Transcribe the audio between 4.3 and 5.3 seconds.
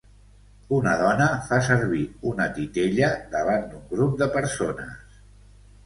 persones.